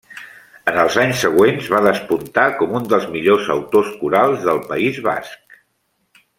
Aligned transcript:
En 0.69 0.77
els 0.83 0.95
anys 1.01 1.19
següents 1.25 1.67
va 1.73 1.81
despuntar 1.89 2.47
com 2.63 2.75
un 2.81 2.89
dels 2.95 3.07
millors 3.17 3.53
autors 3.59 3.95
corals 4.03 4.51
del 4.51 4.67
País 4.73 4.99
Basc. 5.11 5.59